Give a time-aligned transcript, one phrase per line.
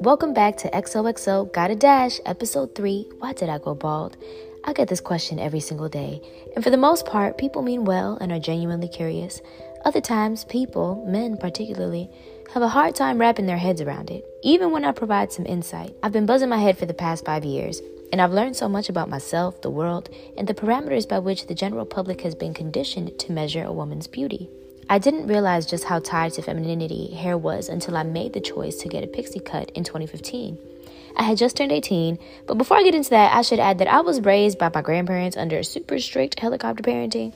[0.00, 4.18] Welcome back to XOXO Got a Dash, episode 3 Why Did I Go Bald?
[4.64, 6.20] I get this question every single day,
[6.54, 9.40] and for the most part, people mean well and are genuinely curious.
[9.86, 12.10] Other times, people, men particularly,
[12.52, 15.94] have a hard time wrapping their heads around it, even when I provide some insight.
[16.02, 17.80] I've been buzzing my head for the past five years,
[18.12, 21.54] and I've learned so much about myself, the world, and the parameters by which the
[21.54, 24.50] general public has been conditioned to measure a woman's beauty.
[24.90, 28.76] I didn't realize just how tied to femininity hair was until I made the choice
[28.76, 30.56] to get a pixie cut in 2015.
[31.14, 33.88] I had just turned 18, but before I get into that, I should add that
[33.88, 37.34] I was raised by my grandparents under super strict helicopter parenting.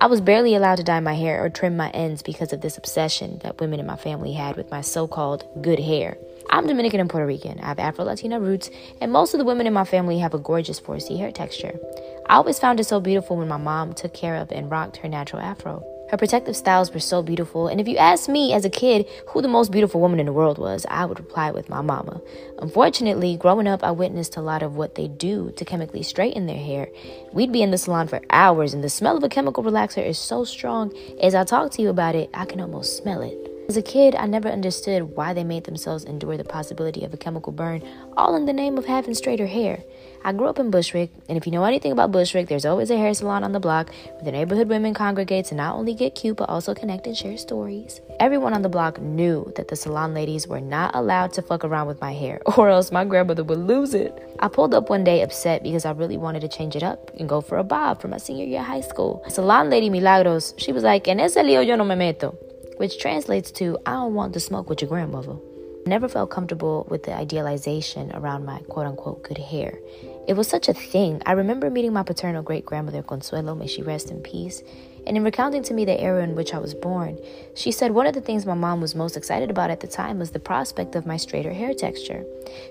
[0.00, 2.78] I was barely allowed to dye my hair or trim my ends because of this
[2.78, 6.16] obsession that women in my family had with my so called good hair.
[6.48, 7.60] I'm Dominican and Puerto Rican.
[7.60, 8.70] I have Afro Latina roots,
[9.02, 11.78] and most of the women in my family have a gorgeous 4C hair texture.
[12.26, 15.08] I always found it so beautiful when my mom took care of and rocked her
[15.08, 15.84] natural afro.
[16.10, 19.40] Her protective styles were so beautiful, and if you asked me as a kid who
[19.40, 22.20] the most beautiful woman in the world was, I would reply with my mama.
[22.58, 26.58] Unfortunately, growing up, I witnessed a lot of what they do to chemically straighten their
[26.58, 26.88] hair.
[27.32, 30.18] We'd be in the salon for hours, and the smell of a chemical relaxer is
[30.18, 30.92] so strong.
[31.22, 33.49] As I talk to you about it, I can almost smell it.
[33.70, 37.16] As a kid, I never understood why they made themselves endure the possibility of a
[37.16, 37.84] chemical burn,
[38.16, 39.84] all in the name of having straighter hair.
[40.24, 42.96] I grew up in Bushwick, and if you know anything about Bushwick, there's always a
[42.96, 46.36] hair salon on the block where the neighborhood women congregate to not only get cute
[46.36, 48.00] but also connect and share stories.
[48.18, 51.86] Everyone on the block knew that the salon ladies were not allowed to fuck around
[51.86, 54.12] with my hair, or else my grandmother would lose it.
[54.40, 57.28] I pulled up one day upset because I really wanted to change it up and
[57.28, 59.24] go for a bob for my senior year of high school.
[59.28, 62.49] Salon lady Milagros, she was like, En ese lío yo no me meto
[62.80, 65.36] which translates to I don't want to smoke with your grandmother.
[65.84, 69.78] Never felt comfortable with the idealization around my quote unquote good hair.
[70.26, 71.20] It was such a thing.
[71.26, 74.62] I remember meeting my paternal great grandmother, Consuelo, may she rest in peace,
[75.06, 77.18] and in recounting to me the era in which I was born,
[77.54, 80.18] she said one of the things my mom was most excited about at the time
[80.18, 82.24] was the prospect of my straighter hair texture.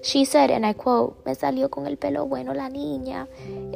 [0.03, 3.27] She said, and I quote, Me salió con el pelo bueno la niña.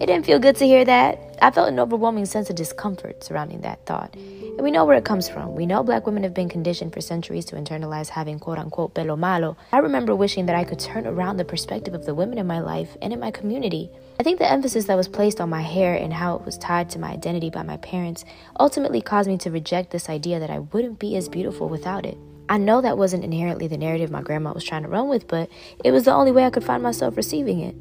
[0.01, 1.19] It didn't feel good to hear that.
[1.41, 4.13] I felt an overwhelming sense of discomfort surrounding that thought.
[4.15, 5.55] And we know where it comes from.
[5.55, 9.15] We know black women have been conditioned for centuries to internalize having quote unquote pelo
[9.15, 9.57] malo.
[9.71, 12.59] I remember wishing that I could turn around the perspective of the women in my
[12.59, 13.89] life and in my community.
[14.23, 16.89] I think the emphasis that was placed on my hair and how it was tied
[16.91, 18.23] to my identity by my parents
[18.57, 22.17] ultimately caused me to reject this idea that I wouldn't be as beautiful without it.
[22.47, 25.49] I know that wasn't inherently the narrative my grandma was trying to run with, but
[25.83, 27.75] it was the only way I could find myself receiving it.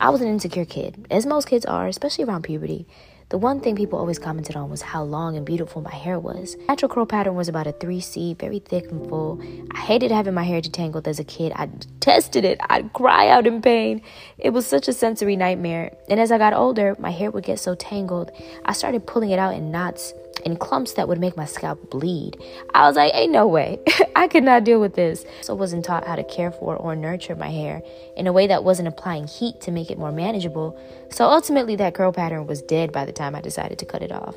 [0.00, 2.86] I was an insecure kid, as most kids are, especially around puberty.
[3.32, 6.54] The one thing people always commented on was how long and beautiful my hair was.
[6.68, 9.40] Natural curl pattern was about a 3C, very thick and full.
[9.70, 11.50] I hated having my hair detangled as a kid.
[11.56, 12.58] I detested it.
[12.68, 14.02] I'd cry out in pain.
[14.36, 15.96] It was such a sensory nightmare.
[16.10, 18.30] And as I got older, my hair would get so tangled,
[18.66, 20.12] I started pulling it out in knots
[20.44, 22.36] in clumps that would make my scalp bleed.
[22.74, 23.80] I was like, ain't no way.
[24.16, 25.24] I could not deal with this.
[25.40, 27.82] So wasn't taught how to care for or nurture my hair
[28.16, 30.78] in a way that wasn't applying heat to make it more manageable.
[31.10, 34.12] So ultimately that curl pattern was dead by the time I decided to cut it
[34.12, 34.36] off.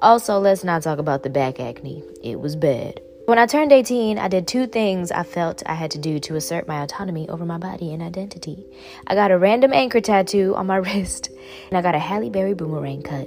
[0.00, 2.02] Also, let's not talk about the back acne.
[2.22, 3.00] It was bad.
[3.26, 6.36] When I turned 18, I did two things I felt I had to do to
[6.36, 8.66] assert my autonomy over my body and identity.
[9.06, 11.30] I got a random anchor tattoo on my wrist,
[11.70, 13.26] and I got a Halle Berry boomerang cut.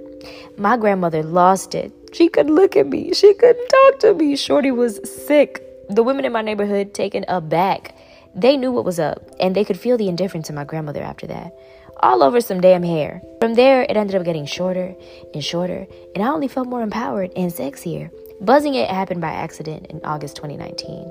[0.56, 1.92] My grandmother lost it.
[2.14, 4.36] She couldn't look at me, she couldn't talk to me.
[4.36, 5.64] Shorty was sick.
[5.90, 7.96] The women in my neighborhood taken aback.
[8.36, 11.28] They knew what was up, and they could feel the indifference in my grandmother after
[11.28, 11.54] that.
[12.02, 13.22] All over some damn hair.
[13.40, 14.96] From there, it ended up getting shorter
[15.34, 18.12] and shorter, and I only felt more empowered and sexier.
[18.40, 21.10] Buzzing it happened by accident in August 2019.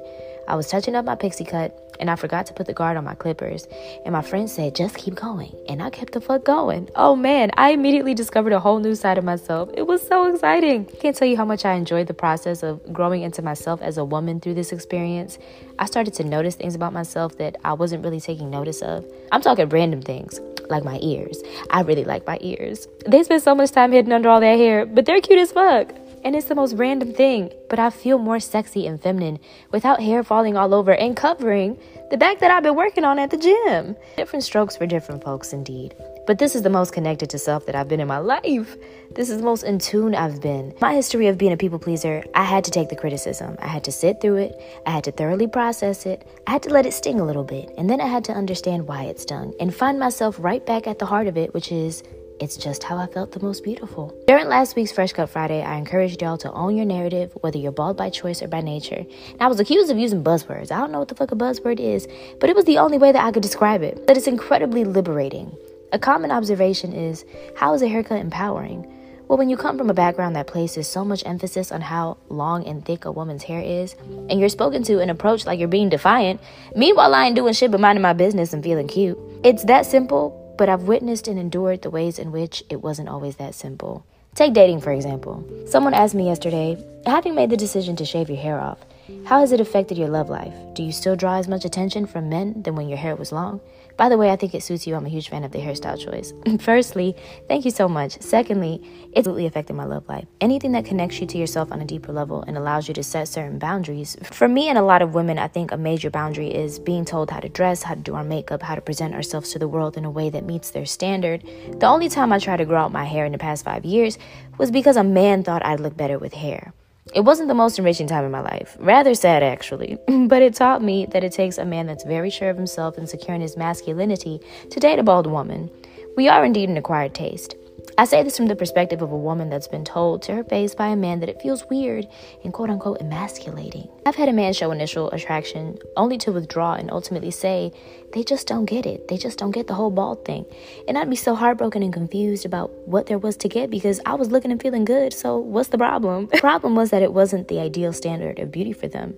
[0.48, 3.04] I was touching up my pixie cut and I forgot to put the guard on
[3.04, 3.66] my clippers.
[4.04, 5.54] And my friend said, just keep going.
[5.68, 6.88] And I kept the fuck going.
[6.94, 9.70] Oh man, I immediately discovered a whole new side of myself.
[9.74, 10.84] It was so exciting.
[11.00, 14.04] Can't tell you how much I enjoyed the process of growing into myself as a
[14.04, 15.38] woman through this experience.
[15.78, 19.04] I started to notice things about myself that I wasn't really taking notice of.
[19.32, 21.42] I'm talking random things, like my ears.
[21.70, 22.88] I really like my ears.
[23.06, 25.92] They spend so much time hidden under all that hair, but they're cute as fuck
[26.26, 29.38] and it's the most random thing, but I feel more sexy and feminine
[29.70, 31.78] without hair falling all over and covering
[32.10, 33.94] the back that I've been working on at the gym.
[34.16, 35.94] Different strokes for different folks, indeed.
[36.26, 38.76] But this is the most connected to self that I've been in my life.
[39.14, 40.74] This is the most in tune I've been.
[40.80, 43.56] My history of being a people pleaser, I had to take the criticism.
[43.60, 44.60] I had to sit through it.
[44.84, 46.26] I had to thoroughly process it.
[46.48, 47.72] I had to let it sting a little bit.
[47.78, 50.98] And then I had to understand why it stung and find myself right back at
[50.98, 52.02] the heart of it, which is
[52.38, 54.14] it's just how I felt the most beautiful.
[54.26, 57.72] During last week's Fresh Cut Friday, I encouraged y'all to own your narrative, whether you're
[57.72, 59.06] bald by choice or by nature.
[59.30, 60.70] And I was accused of using buzzwords.
[60.70, 62.06] I don't know what the fuck a buzzword is,
[62.38, 64.06] but it was the only way that I could describe it.
[64.06, 65.56] But it's incredibly liberating.
[65.92, 67.24] A common observation is
[67.56, 68.92] how is a haircut empowering?
[69.28, 72.64] Well, when you come from a background that places so much emphasis on how long
[72.64, 73.96] and thick a woman's hair is,
[74.30, 76.40] and you're spoken to and approached like you're being defiant,
[76.76, 79.18] meanwhile I ain't doing shit but minding my business and feeling cute.
[79.42, 83.36] It's that simple, but I've witnessed and endured the ways in which it wasn't always
[83.36, 84.04] that simple.
[84.34, 85.48] Take dating, for example.
[85.66, 86.76] Someone asked me yesterday,
[87.06, 88.78] having made the decision to shave your hair off,
[89.24, 90.54] how has it affected your love life?
[90.74, 93.60] Do you still draw as much attention from men than when your hair was long?
[93.96, 94.94] By the way, I think it suits you.
[94.94, 96.32] I'm a huge fan of the hairstyle choice.
[96.62, 97.16] Firstly,
[97.48, 98.20] thank you so much.
[98.20, 98.80] Secondly,
[99.12, 100.26] it's absolutely affected my love life.
[100.40, 103.26] Anything that connects you to yourself on a deeper level and allows you to set
[103.28, 104.16] certain boundaries.
[104.22, 107.30] For me and a lot of women, I think a major boundary is being told
[107.30, 109.96] how to dress, how to do our makeup, how to present ourselves to the world
[109.96, 111.42] in a way that meets their standard.
[111.80, 114.18] The only time I tried to grow out my hair in the past five years
[114.58, 116.72] was because a man thought I'd look better with hair.
[117.14, 118.76] It wasn't the most enriching time in my life.
[118.80, 119.96] Rather sad, actually.
[120.26, 123.08] but it taught me that it takes a man that's very sure of himself and
[123.08, 125.70] secure in his masculinity to date a bald woman.
[126.16, 127.54] We are indeed an acquired taste.
[127.98, 130.74] I say this from the perspective of a woman that's been told to her face
[130.74, 132.06] by a man that it feels weird
[132.44, 133.88] and quote unquote emasculating.
[134.04, 137.72] I've had a man show initial attraction only to withdraw and ultimately say
[138.12, 139.08] they just don't get it.
[139.08, 140.44] They just don't get the whole bald thing.
[140.86, 144.14] And I'd be so heartbroken and confused about what there was to get because I
[144.14, 145.14] was looking and feeling good.
[145.14, 146.26] So what's the problem?
[146.32, 149.16] the problem was that it wasn't the ideal standard of beauty for them.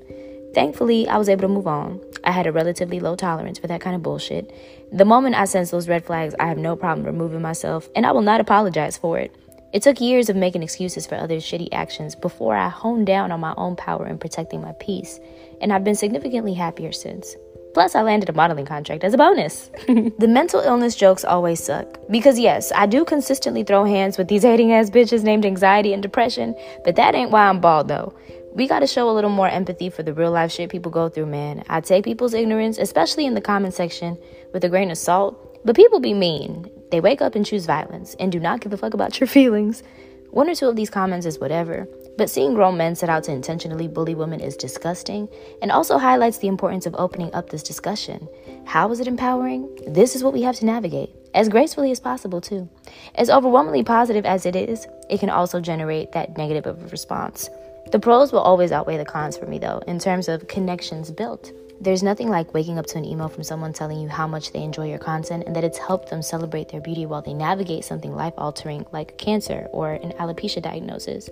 [0.54, 2.00] Thankfully, I was able to move on.
[2.24, 4.52] I had a relatively low tolerance for that kind of bullshit.
[4.90, 8.12] The moment I sense those red flags, I have no problem removing myself, and I
[8.12, 9.34] will not apologize for it.
[9.72, 13.40] It took years of making excuses for others' shitty actions before I honed down on
[13.40, 15.20] my own power in protecting my peace,
[15.60, 17.36] and I've been significantly happier since.
[17.74, 19.70] Plus, I landed a modeling contract as a bonus.
[19.86, 21.98] the mental illness jokes always suck.
[22.10, 26.02] Because, yes, I do consistently throw hands with these hating ass bitches named anxiety and
[26.02, 28.14] depression, but that ain't why I'm bald though
[28.52, 31.08] we got to show a little more empathy for the real life shit people go
[31.08, 31.64] through, man.
[31.68, 34.18] I take people's ignorance, especially in the comment section,
[34.52, 36.70] with a grain of salt, but people be mean.
[36.90, 39.82] They wake up and choose violence and do not give a fuck about your feelings.
[40.30, 43.32] One or two of these comments is whatever, but seeing grown men set out to
[43.32, 45.28] intentionally bully women is disgusting
[45.62, 48.28] and also highlights the importance of opening up this discussion.
[48.66, 49.68] How is it empowering?
[49.86, 52.68] This is what we have to navigate, as gracefully as possible, too.
[53.14, 57.48] As overwhelmingly positive as it is, it can also generate that negative of a response.
[57.90, 61.52] The pros will always outweigh the cons for me, though, in terms of connections built.
[61.80, 64.62] There's nothing like waking up to an email from someone telling you how much they
[64.62, 68.14] enjoy your content and that it's helped them celebrate their beauty while they navigate something
[68.14, 71.30] life altering like cancer or an alopecia diagnosis.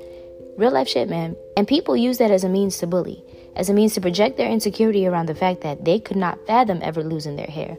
[0.56, 1.36] Real life shit, man.
[1.56, 3.22] And people use that as a means to bully,
[3.54, 6.80] as a means to project their insecurity around the fact that they could not fathom
[6.80, 7.76] ever losing their hair.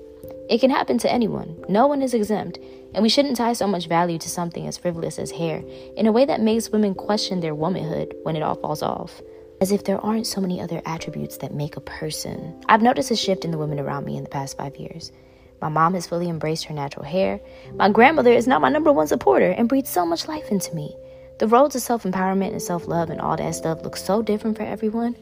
[0.49, 2.59] It can happen to anyone, no one is exempt,
[2.93, 5.61] and we shouldn't tie so much value to something as frivolous as hair
[5.97, 9.21] in a way that makes women question their womanhood when it all falls off.
[9.59, 12.63] As if there aren't so many other attributes that make a person.
[12.69, 15.11] I've noticed a shift in the women around me in the past five years.
[15.61, 17.41] My mom has fully embraced her natural hair.
[17.73, 20.95] My grandmother is now my number one supporter and breathes so much life into me.
[21.39, 24.57] The road to self empowerment and self love and all that stuff looks so different
[24.57, 25.15] for everyone.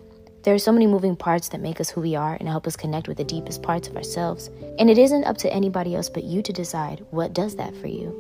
[0.46, 2.76] There are so many moving parts that make us who we are and help us
[2.76, 4.52] connect with the deepest parts of ourselves.
[4.78, 7.88] And it isn't up to anybody else but you to decide what does that for
[7.88, 8.14] you.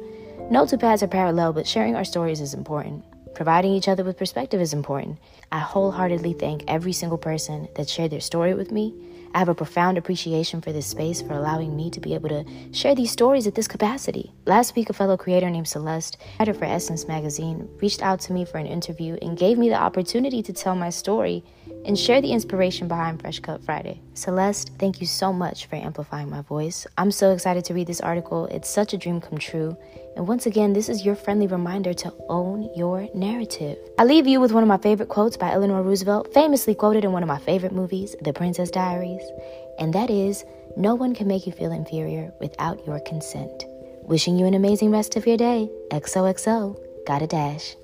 [0.50, 3.06] No two paths are parallel, but sharing our stories is important.
[3.36, 5.20] Providing each other with perspective is important.
[5.52, 8.96] I wholeheartedly thank every single person that shared their story with me
[9.36, 12.46] I have a profound appreciation for this space for allowing me to be able to
[12.72, 14.32] share these stories at this capacity.
[14.46, 18.46] Last week, a fellow creator named Celeste, writer for Essence magazine, reached out to me
[18.46, 21.44] for an interview and gave me the opportunity to tell my story
[21.86, 24.02] and share the inspiration behind Fresh Cut Friday.
[24.16, 26.88] Celeste, thank you so much for amplifying my voice.
[26.98, 28.48] I'm so excited to read this article.
[28.48, 29.78] It's such a dream come true.
[30.16, 33.78] And once again, this is your friendly reminder to own your narrative.
[34.00, 37.12] I leave you with one of my favorite quotes by Eleanor Roosevelt, famously quoted in
[37.12, 39.24] one of my favorite movies, The Princess Diaries.
[39.78, 40.44] And that is
[40.78, 43.66] No one can make you feel inferior without your consent.
[44.04, 45.70] Wishing you an amazing rest of your day.
[45.92, 47.76] XOXO, got a dash.